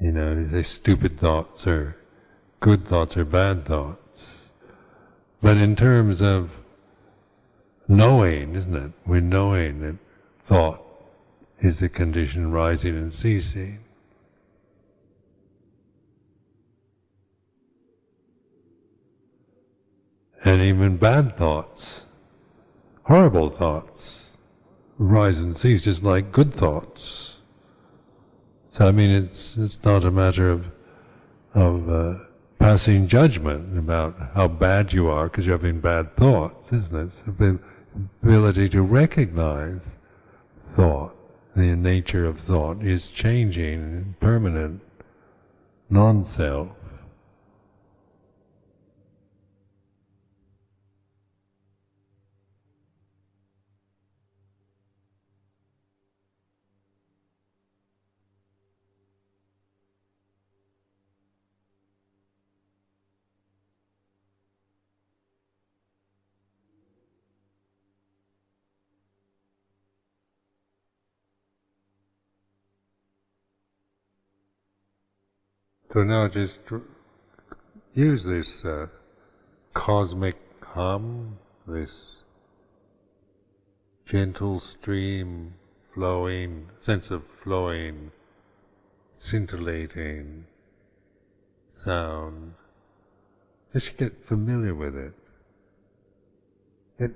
[0.00, 1.96] You know, they say stupid thoughts or
[2.60, 4.00] good thoughts or bad thoughts.
[5.40, 6.50] But in terms of
[7.88, 8.92] knowing, isn't it?
[9.06, 9.96] We're knowing that
[10.48, 10.82] thought
[11.60, 13.80] is the condition rising and ceasing.
[20.44, 22.02] And even bad thoughts,
[23.04, 24.30] horrible thoughts,
[24.98, 27.35] rise and cease just like good thoughts.
[28.76, 30.66] So I mean, it's it's not a matter of
[31.54, 32.14] of uh,
[32.58, 37.10] passing judgment about how bad you are because you're having bad thoughts, isn't it?
[37.26, 37.58] It's the
[38.22, 39.80] ability to recognize
[40.74, 41.16] thought,
[41.54, 44.82] the nature of thought is changing, permanent,
[45.88, 46.68] non-self.
[75.96, 76.58] So now just
[77.94, 78.88] use this uh,
[79.72, 81.88] cosmic hum, this
[84.04, 85.54] gentle stream
[85.94, 88.12] flowing, sense of flowing,
[89.18, 90.44] scintillating
[91.82, 92.52] sound.
[93.72, 95.14] Just get familiar with it.
[96.98, 97.12] It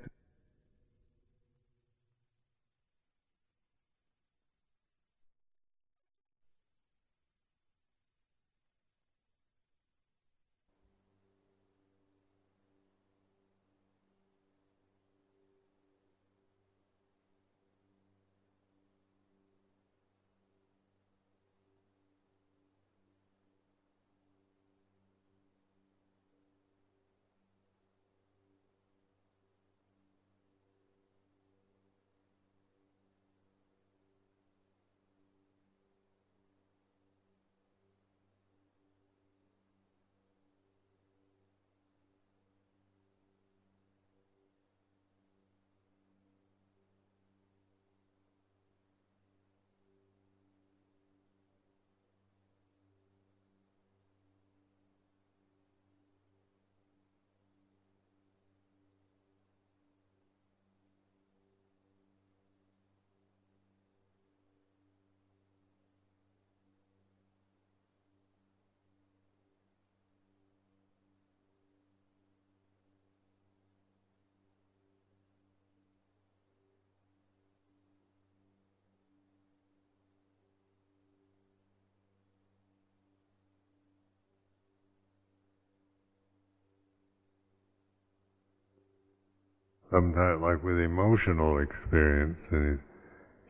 [89.91, 92.78] sometimes like with emotional experience and you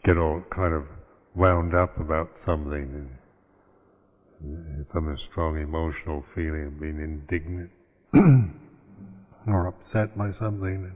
[0.05, 0.85] get all kind of
[1.35, 3.09] wound up about something
[4.93, 7.71] some strong emotional feeling being indignant
[9.47, 10.91] or upset by something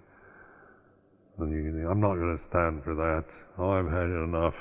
[1.38, 3.24] and you think, I'm not going to stand for that.
[3.58, 4.54] I've had enough.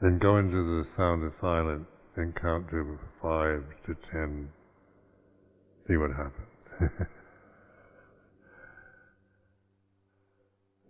[0.00, 1.86] Then go into the sound of silence
[2.16, 4.48] and count to five to ten.
[5.88, 7.08] See what happens.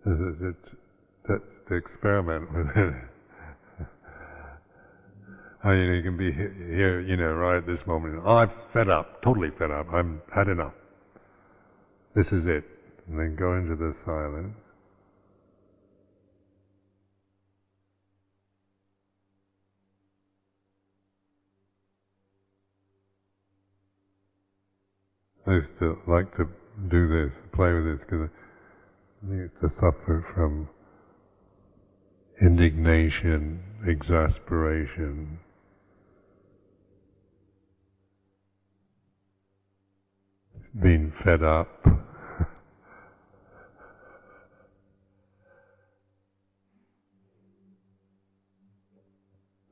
[0.07, 0.59] It's,
[1.29, 2.95] that's the experiment with it.
[5.65, 8.27] You, know, you can be here, you know, right at this moment.
[8.27, 9.87] I'm fed up, totally fed up.
[9.93, 10.75] I'm had enough.
[12.17, 12.65] This is it,
[13.09, 14.55] and then go into the silence.
[25.47, 26.45] I used to like to
[26.91, 28.29] do this, play with this, because
[29.29, 30.69] to suffer from
[32.41, 35.39] indignation, exasperation,
[40.83, 41.69] being fed up.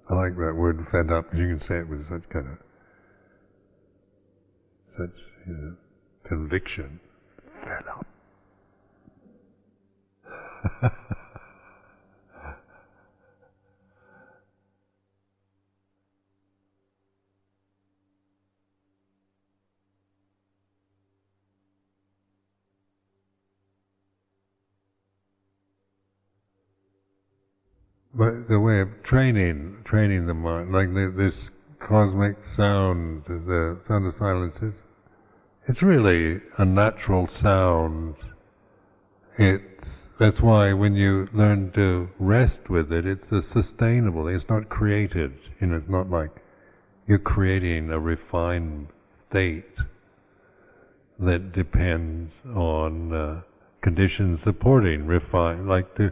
[0.08, 2.58] I like that word fed up because you can say it with such kind of
[4.98, 5.76] such you know,
[6.28, 7.00] conviction.
[7.62, 8.06] Fed up.
[28.14, 31.34] but the way of training, training the mind, uh, like the, this
[31.88, 34.72] cosmic sound, the sound of silence is,
[35.68, 38.14] it's really a natural sound.
[39.38, 39.62] It's,
[40.22, 45.32] that's why when you learn to rest with it, it's a sustainable, it's not created,
[45.60, 46.30] you know, it's not like
[47.08, 48.86] you're creating a refined
[49.28, 49.64] state
[51.18, 53.40] that depends on uh,
[53.82, 56.10] conditions supporting refine, like to,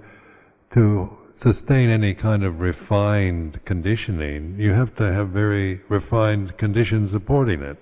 [0.74, 1.08] to
[1.44, 7.78] sustain any kind of refined conditioning, you have to have very refined conditions supporting it.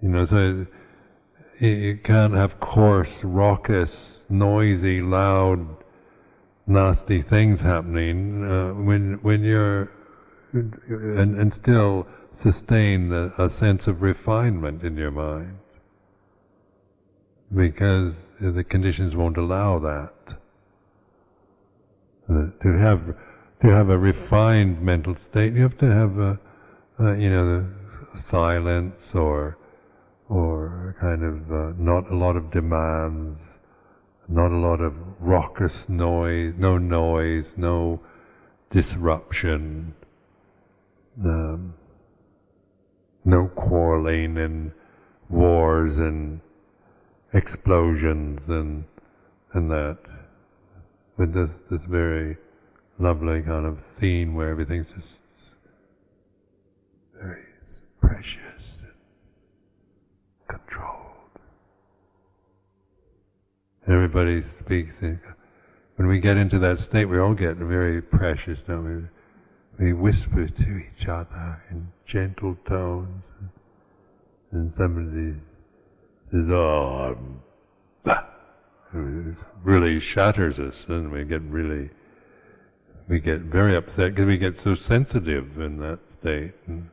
[0.00, 0.66] You know, so
[1.60, 3.90] you can't have coarse, raucous,
[4.28, 5.66] noisy, loud,
[6.66, 9.90] nasty things happening uh, when when you're
[10.52, 12.06] and, and still
[12.42, 15.58] sustain the, a sense of refinement in your mind
[17.54, 20.36] because the conditions won't allow that.
[22.28, 23.00] Uh, to have
[23.62, 26.38] to have a refined mental state, you have to have a,
[26.98, 27.66] a you know
[28.30, 29.58] silence or
[30.28, 33.38] or kind of uh, not a lot of demands,
[34.28, 38.00] not a lot of raucous noise, no noise, no
[38.72, 39.94] disruption,
[41.24, 41.74] um,
[43.24, 44.72] no quarreling and
[45.30, 46.40] wars and
[47.32, 48.84] explosions and
[49.54, 49.98] and that.
[51.16, 52.36] With this this very
[52.98, 55.06] lovely kind of scene where everything's just
[57.16, 57.42] very
[58.00, 58.92] precious and
[60.48, 61.04] controlled.
[63.88, 64.94] Everybody speaks.
[65.96, 69.10] When we get into that state, we all get very precious, don't
[69.78, 69.86] we?
[69.86, 73.22] We whisper to each other in gentle tones,
[74.52, 75.34] and somebody
[76.30, 77.40] says, "Oh, I'm."
[78.96, 81.90] It really shatters us, and we get really,
[83.08, 86.54] we get very upset because we get so sensitive in that state.
[86.68, 86.88] And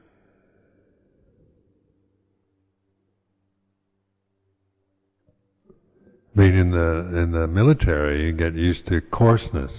[6.35, 9.71] being in the in the military, you get used to coarseness.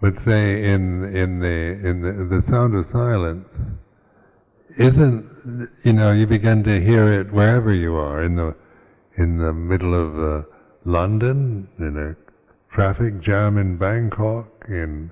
[0.00, 3.46] But say in in the in the, the sound of silence,
[4.78, 8.54] isn't you know you begin to hear it wherever you are in the
[9.16, 10.46] in the middle of uh,
[10.84, 15.10] London in a traffic jam in Bangkok in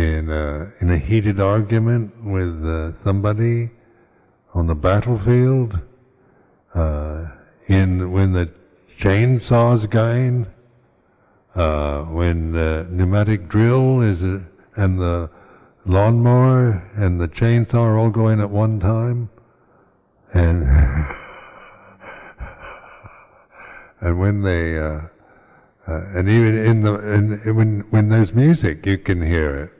[0.00, 3.70] in a, in a heated argument with uh, somebody
[4.54, 5.74] on the battlefield
[6.74, 7.24] uh,
[7.68, 8.50] in when the
[9.00, 10.46] chainsaw's going
[11.54, 14.38] uh, when the pneumatic drill is uh,
[14.76, 15.28] and the
[15.86, 19.28] lawnmower and the chainsaw are all going at one time,
[20.32, 20.62] and
[24.00, 25.00] and when they uh,
[25.88, 29.70] uh, and even in the in, when when there's music, you can hear it.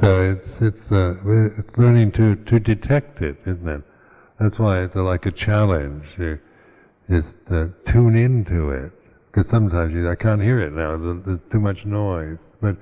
[0.00, 1.14] So it's it's uh,
[1.58, 3.82] it's learning to to detect it, isn't it?
[4.38, 6.04] That's why it's like a challenge.
[6.18, 8.92] Is to tune into it
[9.26, 10.96] because sometimes you, I can't hear it now.
[10.96, 12.38] There's too much noise.
[12.60, 12.76] But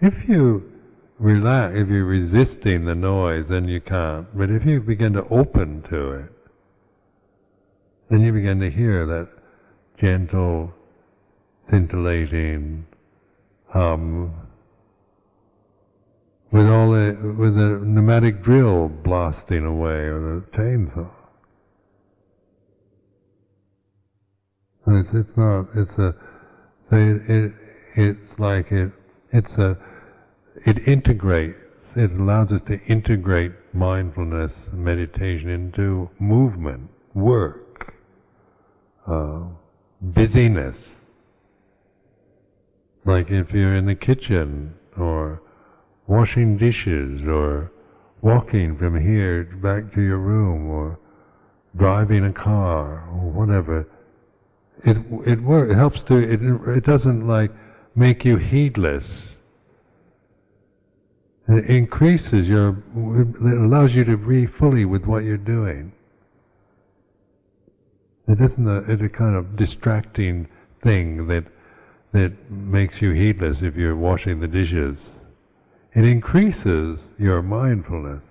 [0.00, 0.70] if you
[1.18, 4.26] relax, if you're resisting the noise, then you can't.
[4.36, 6.32] But if you begin to open to it,
[8.10, 9.28] then you begin to hear that
[10.00, 10.72] gentle,
[11.70, 12.86] scintillating
[13.68, 14.32] hum
[16.52, 21.10] with all the with the pneumatic drill blasting away or the chainsaw.
[24.86, 25.68] It's, it's not.
[25.74, 26.08] It's a.
[26.94, 27.52] It, it,
[27.96, 28.92] it's like it.
[29.32, 29.76] It's a.
[30.66, 31.56] It integrates.
[31.96, 37.94] It allows us to integrate mindfulness, meditation into movement, work,
[39.06, 39.44] uh,
[40.00, 40.76] busyness.
[43.04, 45.42] Like if you're in the kitchen or
[46.06, 47.70] washing dishes or
[48.20, 50.98] walking from here back to your room or
[51.76, 53.86] driving a car or whatever
[54.84, 54.96] it
[55.26, 56.40] it it helps to it
[56.76, 57.50] it doesn't like
[57.94, 59.04] make you heedless.
[61.48, 65.92] It increases your it allows you to be fully with what you're doing.
[68.28, 70.48] It isn't a, it's a kind of distracting
[70.82, 71.44] thing that
[72.12, 74.96] that makes you heedless if you're washing the dishes.
[75.94, 78.22] It increases your mindfulness.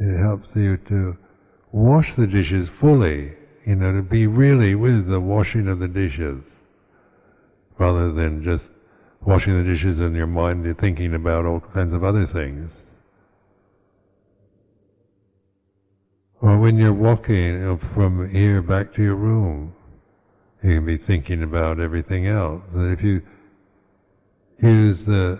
[0.00, 1.16] It helps you to
[1.70, 3.32] wash the dishes fully,
[3.64, 6.42] you know, to be really with the washing of the dishes,
[7.78, 8.64] rather than just
[9.24, 12.68] washing the dishes in your mind, you're thinking about all kinds of other things.
[16.40, 19.74] Or when you're walking from here back to your room,
[20.64, 22.62] you can be thinking about everything else.
[22.74, 23.22] And if you
[24.60, 25.38] use the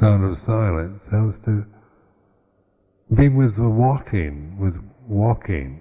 [0.00, 1.64] sound of silence, helps to
[3.16, 4.74] be with the walking, with
[5.06, 5.80] walking.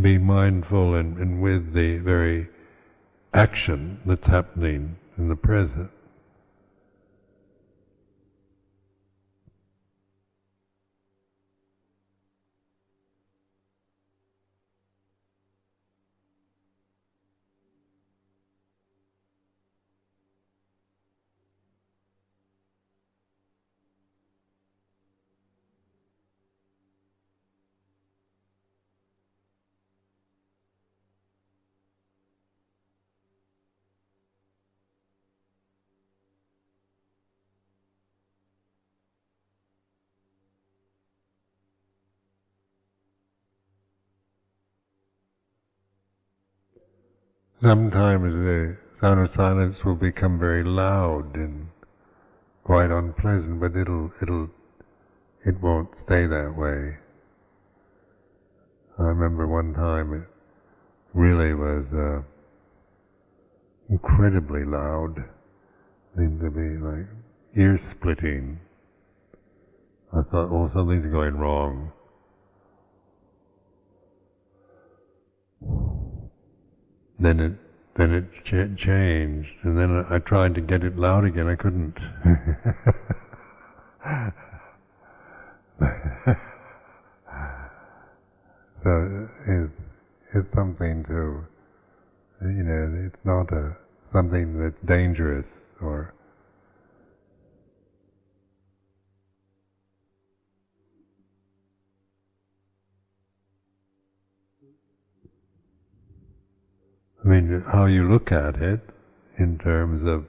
[0.00, 2.48] Be mindful and, and with the very
[3.32, 5.90] action that's happening in the present.
[47.66, 51.66] Sometimes the sound of silence will become very loud and
[52.62, 54.48] quite unpleasant, but it'll it'll
[55.44, 56.96] it won't stay that way.
[59.00, 60.28] I remember one time it
[61.12, 62.22] really was uh,
[63.90, 65.24] incredibly loud,
[66.16, 67.08] seemed to be like
[67.56, 68.60] ear splitting.
[70.12, 71.90] I thought, oh, something's going wrong.
[77.20, 77.52] Then it
[77.96, 81.48] then it ch- changed, and then I tried to get it loud again.
[81.48, 81.94] I couldn't.
[88.84, 89.72] so it's
[90.34, 91.44] it's something to
[92.42, 93.76] you know it's not a
[94.12, 95.46] something that's dangerous
[95.80, 96.12] or
[107.26, 108.80] I mean, how you look at it
[109.36, 110.26] in terms of,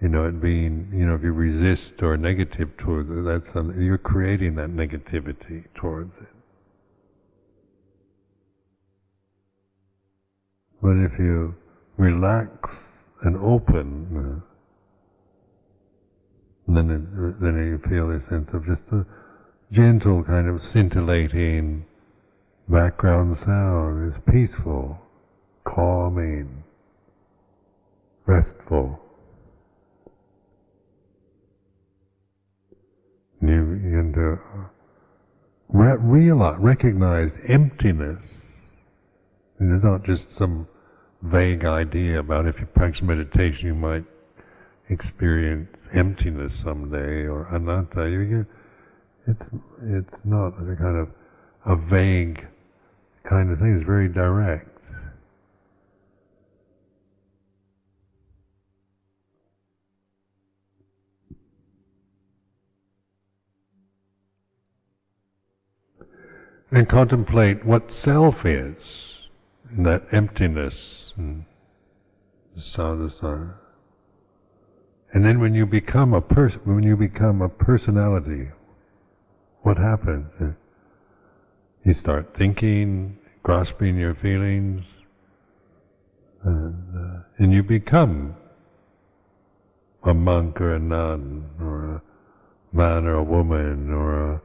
[0.00, 3.78] you know, it being, you know, if you resist or negative towards it, that's something,
[3.78, 6.28] you're creating that negativity towards it.
[10.80, 11.54] But if you
[11.98, 12.50] relax
[13.22, 14.42] and open,
[16.66, 19.04] then it, then you feel a sense of just a
[19.74, 21.84] gentle kind of scintillating
[22.66, 24.98] background sound is peaceful
[25.74, 26.62] calming,
[28.26, 29.00] restful.
[33.42, 34.38] You begin to
[35.72, 38.18] re- realize, recognize emptiness.
[39.58, 40.66] And it's not just some
[41.22, 44.04] vague idea about if you practice meditation you might
[44.88, 48.08] experience emptiness someday or anatta.
[48.10, 48.46] You,
[49.26, 49.40] it's
[49.84, 51.08] it's not a kind of
[51.66, 52.40] a vague
[53.28, 53.76] kind of thing.
[53.78, 54.69] It's very direct.
[66.72, 68.76] And contemplate what self is,
[69.78, 71.44] that emptiness, and.
[75.12, 78.48] And then when you become a person, when you become a personality,
[79.62, 80.26] what happens?
[81.84, 84.84] You start thinking, grasping your feelings,
[86.44, 88.34] and, uh, and you become
[90.04, 92.02] a monk or a nun, or a
[92.76, 94.42] man or a woman, or a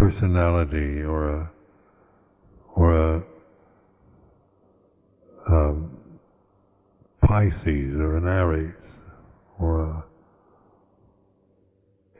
[0.00, 1.50] personality or a
[2.74, 3.22] or a
[5.46, 5.90] um,
[7.22, 8.74] Pisces or an Aries
[9.58, 10.04] or a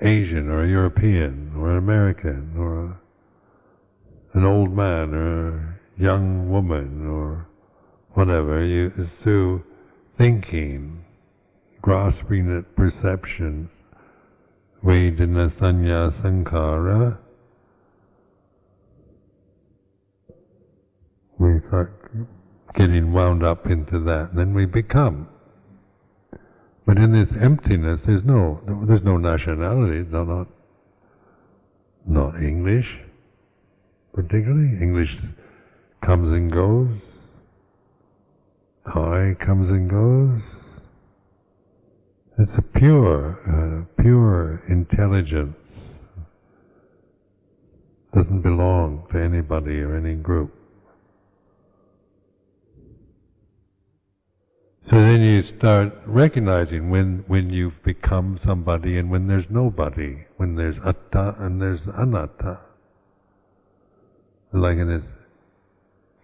[0.03, 6.51] Asian or a European or an American or a, an old man or a young
[6.51, 7.47] woman or
[8.13, 8.65] whatever.
[8.65, 9.63] You, it's through
[10.19, 11.03] thinking,
[11.81, 13.71] grasping at perceptions,
[14.85, 17.19] Vedana Sanya Sankhara,
[21.41, 21.91] we start
[22.77, 25.27] getting wound up into that, then we become.
[26.87, 30.07] But in this emptiness, there's no there's no nationality.
[30.11, 30.49] No, not
[32.07, 32.87] not English,
[34.13, 34.77] particularly.
[34.83, 35.11] English
[36.05, 36.91] comes and goes.
[38.87, 40.43] I comes and goes.
[42.39, 45.57] It's a pure, uh, pure intelligence.
[48.15, 50.60] Doesn't belong to anybody or any group.
[54.89, 60.57] So then you start recognizing when, when you've become somebody and when there's nobody, when
[60.57, 62.59] there's atta and there's anatta.
[64.53, 65.05] Like in this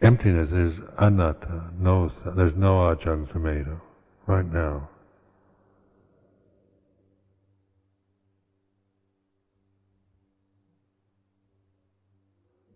[0.02, 3.80] emptiness, there's anatta, no, there's no ajahn sumedho,
[4.26, 4.88] right now.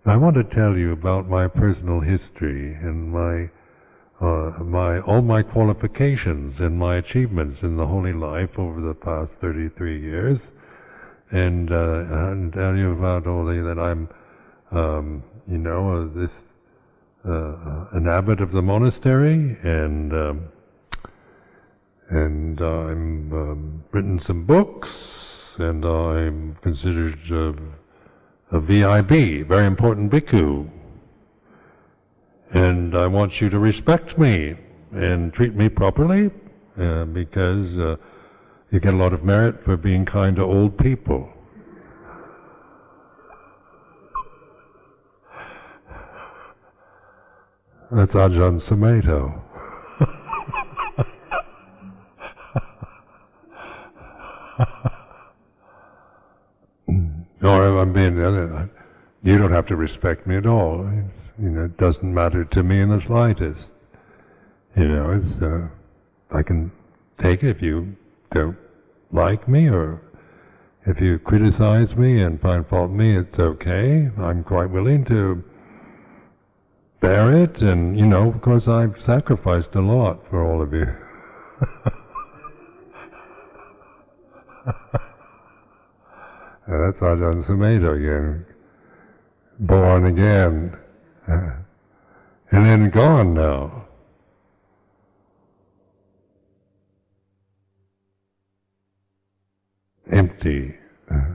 [0.06, 3.50] I want to tell you about my personal history and my
[4.20, 9.30] uh, my all my qualifications and my achievements in the holy life over the past
[9.40, 10.38] 33 years,
[11.30, 14.08] and, uh, and tell you about only that I'm,
[14.72, 16.30] um, you know, uh, this
[17.24, 20.44] uh, an abbot of the monastery, and um,
[22.10, 24.90] and I'm um, written some books,
[25.58, 30.68] and I'm considered uh, a VIB, very important bhikkhu
[32.52, 34.54] and I want you to respect me
[34.92, 36.30] and treat me properly
[36.80, 37.96] uh, because uh,
[38.70, 41.28] you get a lot of merit for being kind to old people.
[47.92, 49.42] That's Ajahn Sumedho.
[57.42, 58.16] or I'm being,
[59.22, 60.88] you don't have to respect me at all.
[61.40, 63.60] You know, it doesn't matter to me in the slightest.
[64.76, 66.70] You know, it's, uh, I can
[67.22, 67.96] take it if you
[68.32, 68.56] don't
[69.12, 70.02] like me or
[70.86, 74.10] if you criticize me and find fault with me, it's okay.
[74.18, 75.42] I'm quite willing to
[77.00, 80.84] bear it and, you know, of course I've sacrificed a lot for all of you.
[86.68, 88.46] That's Ajahn Sumedho again.
[89.58, 90.76] Born again.
[92.50, 93.86] and then gone now.
[100.12, 100.74] Empty.
[101.10, 101.34] Uh-huh.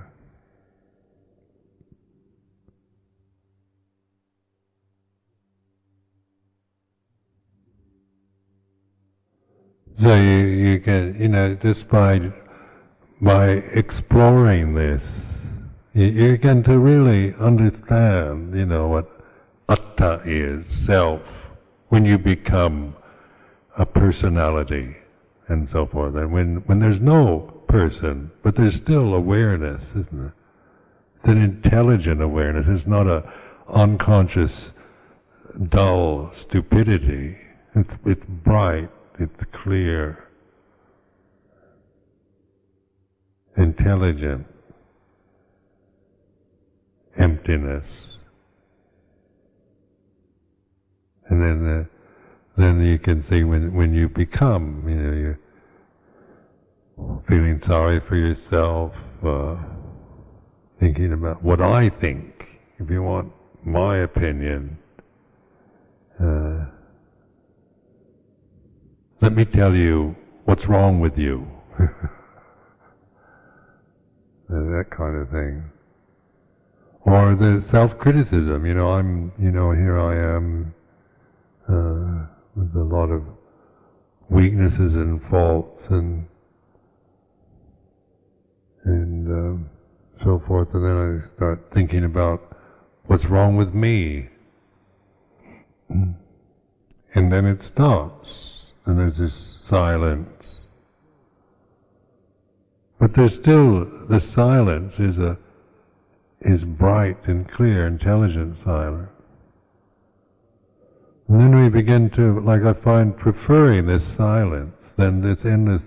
[10.02, 12.20] So you, you can, you know, just by,
[13.22, 15.02] by exploring this,
[15.94, 19.15] you, you to really understand, you know, what
[19.70, 21.22] atta is, self,
[21.90, 22.96] when you become
[23.78, 24.96] a personality
[25.48, 26.16] and so forth.
[26.16, 30.32] And when, when there's no person, but there's still awareness, isn't it?
[31.18, 32.66] It's an intelligent awareness.
[32.68, 33.24] It's not a
[33.74, 34.52] unconscious,
[35.70, 37.38] dull stupidity.
[37.76, 38.90] It's, it's bright,
[39.20, 40.30] it's clear,
[43.58, 44.46] intelligent,
[47.18, 47.86] emptiness.
[51.30, 51.88] And then the,
[52.58, 55.40] then you can see when when you become, you know, you're
[57.28, 58.94] feeling sorry for yourself,
[59.26, 59.56] uh,
[60.80, 62.34] thinking about what I think.
[62.80, 63.32] If you want
[63.66, 64.78] my opinion,
[66.22, 66.66] uh,
[69.22, 70.16] let me tell you
[70.46, 71.48] what's wrong with you.
[74.50, 75.64] that kind of thing.
[77.02, 80.74] Or the self-criticism, you know, I'm, you know, here I am,
[81.70, 83.24] uh, with a lot of
[84.30, 86.28] weaknesses and faults and
[88.84, 89.70] and um,
[90.24, 92.56] so forth, and then I start thinking about
[93.08, 94.30] what's wrong with me,
[95.90, 96.16] and
[97.16, 98.30] then it stops,
[98.86, 100.30] and there's this silence.
[103.00, 105.38] But there's still the silence is a
[106.42, 109.10] is bright and clear, intelligent silence.
[111.28, 115.82] And then we begin to, like I find, preferring this silence than this endless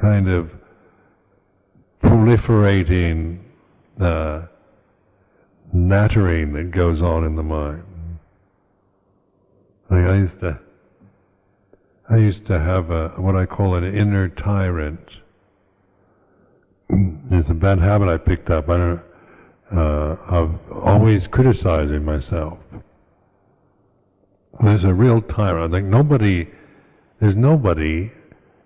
[0.00, 0.50] kind of
[2.02, 3.38] proliferating
[4.00, 4.42] uh,
[5.72, 7.84] nattering that goes on in the mind.
[9.90, 10.58] Like I used to,
[12.10, 15.00] I used to have a what I call an inner tyrant.
[17.30, 18.68] It's a bad habit I picked up.
[18.68, 19.00] I don't,
[19.72, 22.58] uh, of always criticizing myself
[24.62, 25.72] there's a real tyrant.
[25.72, 26.48] Think nobody,
[27.20, 28.12] there's nobody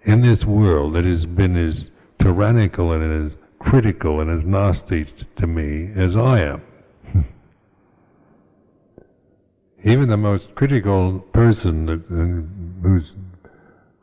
[0.05, 1.85] in this world that has been as
[2.21, 5.07] tyrannical and as critical and as nasty
[5.39, 6.63] to me as I am.
[9.85, 13.13] even the most critical person that, uh, who's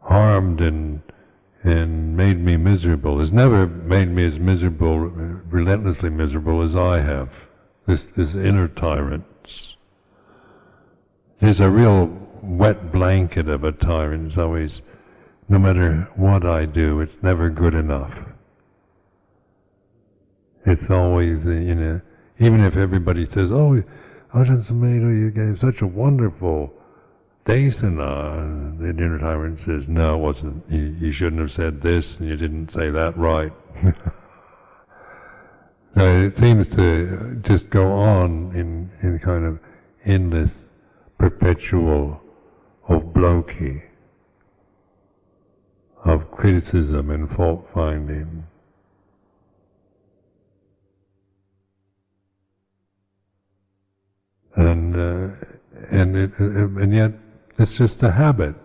[0.02, 1.02] harmed and
[1.64, 7.30] and made me miserable has never made me as miserable, relentlessly miserable as I have.
[7.88, 9.24] This this inner tyrant.
[11.42, 12.10] There's a real
[12.44, 14.28] wet blanket of a tyrant.
[14.30, 14.82] It's always,
[15.50, 18.14] no matter what I do, it's never good enough.
[20.68, 22.02] It's always, uh, you know,
[22.40, 23.82] even if everybody says, "Oh,
[24.36, 26.72] Ajahn Sumedho, you gave such a wonderful
[27.48, 30.64] Desana," the inner tyrant says, "No, it wasn't.
[30.70, 33.52] You, you shouldn't have said this, and you didn't say that right."
[35.96, 39.60] so it seems to just go on in in kind of
[40.06, 40.52] endless,
[41.22, 42.20] perpetual
[42.90, 43.84] of bloki,
[46.04, 48.44] of criticism and fault finding.
[54.56, 55.36] and uh,
[55.92, 57.12] and it, and yet
[57.58, 58.56] it's just a habit.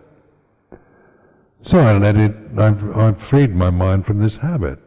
[1.65, 2.35] So I let it.
[2.57, 4.79] I've I've freed my mind from this habit.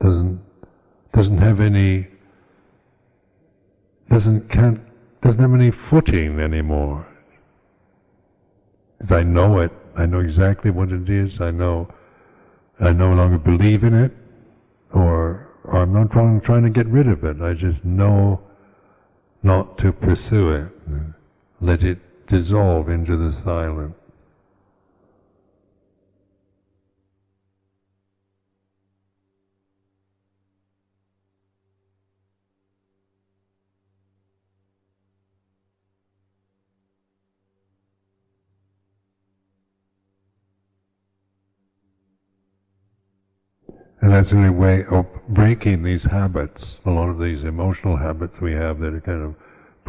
[0.00, 0.40] Doesn't
[1.14, 2.08] doesn't have any.
[4.10, 4.80] Doesn't can't
[5.22, 7.06] doesn't have any footing anymore.
[9.10, 9.70] I know it.
[9.96, 11.30] I know exactly what it is.
[11.40, 11.88] I know.
[12.80, 14.12] I no longer believe in it,
[14.92, 17.40] or, or I'm not trying trying to get rid of it.
[17.40, 18.40] I just know
[19.42, 20.68] not to pursue it.
[21.60, 21.98] Let it
[22.28, 23.94] dissolve into the silence.
[44.02, 48.52] And that's a way of breaking these habits, a lot of these emotional habits we
[48.52, 49.34] have that kind of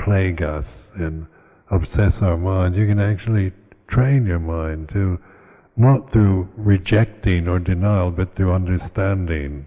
[0.05, 1.25] plague us and
[1.71, 2.75] obsess our mind.
[2.75, 3.51] You can actually
[3.89, 5.17] train your mind to,
[5.75, 9.65] not through rejecting or denial, but through understanding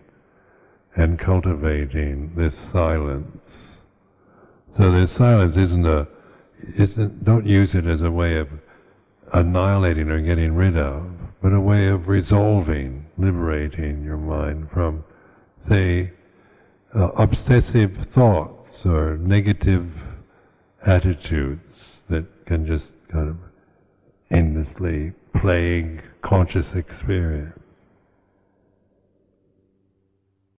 [0.94, 3.38] and cultivating this silence.
[4.78, 6.06] So this silence isn't a,
[6.78, 8.48] isn't, don't use it as a way of
[9.32, 11.02] annihilating or getting rid of,
[11.42, 15.04] but a way of resolving, liberating your mind from,
[15.68, 16.12] say,
[16.94, 19.90] uh, obsessive thoughts or negative
[20.86, 21.60] attitudes
[22.08, 23.36] that can just kind of
[24.30, 27.58] endlessly plague conscious experience.